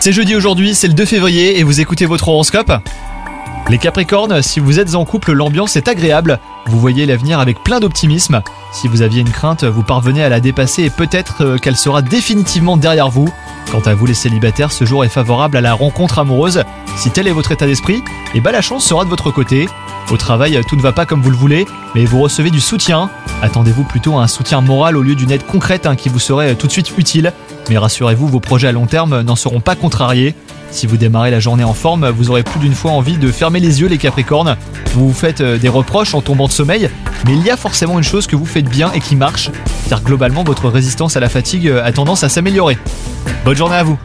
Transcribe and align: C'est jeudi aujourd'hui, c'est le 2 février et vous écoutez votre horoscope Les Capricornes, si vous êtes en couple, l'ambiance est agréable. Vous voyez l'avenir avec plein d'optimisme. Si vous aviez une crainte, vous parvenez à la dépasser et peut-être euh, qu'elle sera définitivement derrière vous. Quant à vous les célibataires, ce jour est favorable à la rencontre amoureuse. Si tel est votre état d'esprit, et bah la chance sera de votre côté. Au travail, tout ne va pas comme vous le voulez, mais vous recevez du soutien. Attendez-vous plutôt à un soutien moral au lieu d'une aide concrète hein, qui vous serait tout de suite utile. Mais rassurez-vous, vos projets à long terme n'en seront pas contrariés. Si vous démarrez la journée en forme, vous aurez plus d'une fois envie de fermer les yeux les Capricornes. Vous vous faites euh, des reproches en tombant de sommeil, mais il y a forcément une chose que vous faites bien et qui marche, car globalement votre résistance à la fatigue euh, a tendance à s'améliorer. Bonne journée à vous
C'est 0.00 0.12
jeudi 0.12 0.34
aujourd'hui, 0.34 0.74
c'est 0.74 0.88
le 0.88 0.94
2 0.94 1.04
février 1.04 1.60
et 1.60 1.62
vous 1.62 1.80
écoutez 1.80 2.04
votre 2.04 2.26
horoscope 2.26 2.72
Les 3.70 3.78
Capricornes, 3.78 4.42
si 4.42 4.58
vous 4.58 4.80
êtes 4.80 4.96
en 4.96 5.04
couple, 5.04 5.30
l'ambiance 5.30 5.76
est 5.76 5.86
agréable. 5.86 6.40
Vous 6.66 6.80
voyez 6.80 7.06
l'avenir 7.06 7.38
avec 7.38 7.62
plein 7.62 7.78
d'optimisme. 7.78 8.42
Si 8.72 8.88
vous 8.88 9.02
aviez 9.02 9.20
une 9.20 9.30
crainte, 9.30 9.62
vous 9.62 9.84
parvenez 9.84 10.24
à 10.24 10.28
la 10.28 10.40
dépasser 10.40 10.82
et 10.82 10.90
peut-être 10.90 11.44
euh, 11.44 11.58
qu'elle 11.58 11.76
sera 11.76 12.02
définitivement 12.02 12.76
derrière 12.76 13.08
vous. 13.08 13.32
Quant 13.70 13.82
à 13.86 13.94
vous 13.94 14.06
les 14.06 14.14
célibataires, 14.14 14.72
ce 14.72 14.84
jour 14.84 15.04
est 15.04 15.08
favorable 15.08 15.56
à 15.56 15.60
la 15.60 15.74
rencontre 15.74 16.18
amoureuse. 16.18 16.64
Si 16.96 17.12
tel 17.12 17.28
est 17.28 17.32
votre 17.32 17.52
état 17.52 17.66
d'esprit, 17.66 18.02
et 18.34 18.40
bah 18.40 18.50
la 18.50 18.62
chance 18.62 18.84
sera 18.84 19.04
de 19.04 19.10
votre 19.10 19.30
côté. 19.30 19.68
Au 20.10 20.16
travail, 20.16 20.60
tout 20.68 20.76
ne 20.76 20.82
va 20.82 20.92
pas 20.92 21.06
comme 21.06 21.22
vous 21.22 21.30
le 21.30 21.36
voulez, 21.36 21.66
mais 21.94 22.04
vous 22.04 22.20
recevez 22.20 22.50
du 22.50 22.60
soutien. 22.60 23.08
Attendez-vous 23.40 23.84
plutôt 23.84 24.18
à 24.18 24.22
un 24.22 24.26
soutien 24.26 24.60
moral 24.60 24.96
au 24.96 25.02
lieu 25.02 25.14
d'une 25.14 25.30
aide 25.30 25.46
concrète 25.46 25.86
hein, 25.86 25.96
qui 25.96 26.08
vous 26.08 26.18
serait 26.18 26.54
tout 26.54 26.66
de 26.66 26.72
suite 26.72 26.92
utile. 26.98 27.32
Mais 27.70 27.78
rassurez-vous, 27.78 28.28
vos 28.28 28.40
projets 28.40 28.68
à 28.68 28.72
long 28.72 28.86
terme 28.86 29.22
n'en 29.22 29.36
seront 29.36 29.60
pas 29.60 29.74
contrariés. 29.74 30.34
Si 30.70 30.86
vous 30.86 30.96
démarrez 30.96 31.30
la 31.30 31.40
journée 31.40 31.64
en 31.64 31.74
forme, 31.74 32.08
vous 32.08 32.30
aurez 32.30 32.42
plus 32.42 32.58
d'une 32.58 32.74
fois 32.74 32.92
envie 32.92 33.18
de 33.18 33.30
fermer 33.30 33.60
les 33.60 33.80
yeux 33.80 33.88
les 33.88 33.98
Capricornes. 33.98 34.56
Vous 34.94 35.08
vous 35.08 35.14
faites 35.14 35.42
euh, 35.42 35.58
des 35.58 35.68
reproches 35.68 36.14
en 36.14 36.22
tombant 36.22 36.46
de 36.46 36.52
sommeil, 36.52 36.88
mais 37.26 37.34
il 37.34 37.42
y 37.42 37.50
a 37.50 37.56
forcément 37.56 37.98
une 37.98 38.04
chose 38.04 38.26
que 38.26 38.36
vous 38.36 38.46
faites 38.46 38.68
bien 38.68 38.90
et 38.92 39.00
qui 39.00 39.14
marche, 39.14 39.50
car 39.88 40.02
globalement 40.02 40.44
votre 40.44 40.68
résistance 40.68 41.16
à 41.16 41.20
la 41.20 41.28
fatigue 41.28 41.68
euh, 41.68 41.84
a 41.84 41.92
tendance 41.92 42.24
à 42.24 42.30
s'améliorer. 42.30 42.78
Bonne 43.44 43.56
journée 43.56 43.76
à 43.76 43.82
vous 43.82 43.98